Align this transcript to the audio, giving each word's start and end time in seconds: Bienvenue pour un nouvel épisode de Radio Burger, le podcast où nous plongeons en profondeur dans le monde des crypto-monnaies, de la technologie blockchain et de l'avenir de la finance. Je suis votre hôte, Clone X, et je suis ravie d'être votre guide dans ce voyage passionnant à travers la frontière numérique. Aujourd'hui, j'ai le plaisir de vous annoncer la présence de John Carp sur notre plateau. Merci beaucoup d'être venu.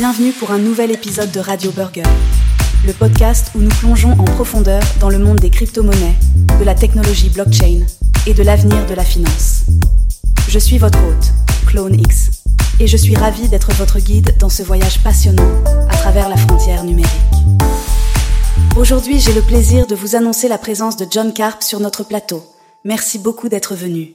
Bienvenue 0.00 0.32
pour 0.32 0.50
un 0.50 0.56
nouvel 0.56 0.92
épisode 0.92 1.30
de 1.30 1.40
Radio 1.40 1.72
Burger, 1.72 2.04
le 2.86 2.92
podcast 2.94 3.48
où 3.54 3.58
nous 3.58 3.68
plongeons 3.68 4.12
en 4.12 4.24
profondeur 4.24 4.82
dans 4.98 5.10
le 5.10 5.18
monde 5.18 5.38
des 5.40 5.50
crypto-monnaies, 5.50 6.16
de 6.58 6.64
la 6.64 6.74
technologie 6.74 7.28
blockchain 7.28 7.80
et 8.26 8.32
de 8.32 8.42
l'avenir 8.42 8.86
de 8.86 8.94
la 8.94 9.04
finance. 9.04 9.64
Je 10.48 10.58
suis 10.58 10.78
votre 10.78 10.98
hôte, 11.04 11.32
Clone 11.66 12.00
X, 12.00 12.44
et 12.80 12.86
je 12.86 12.96
suis 12.96 13.14
ravie 13.14 13.50
d'être 13.50 13.74
votre 13.74 13.98
guide 13.98 14.38
dans 14.38 14.48
ce 14.48 14.62
voyage 14.62 15.02
passionnant 15.02 15.62
à 15.90 15.96
travers 15.98 16.30
la 16.30 16.38
frontière 16.38 16.82
numérique. 16.82 17.10
Aujourd'hui, 18.78 19.20
j'ai 19.20 19.34
le 19.34 19.42
plaisir 19.42 19.86
de 19.86 19.94
vous 19.94 20.16
annoncer 20.16 20.48
la 20.48 20.56
présence 20.56 20.96
de 20.96 21.06
John 21.10 21.34
Carp 21.34 21.62
sur 21.62 21.78
notre 21.78 22.04
plateau. 22.04 22.42
Merci 22.86 23.18
beaucoup 23.18 23.50
d'être 23.50 23.74
venu. 23.74 24.14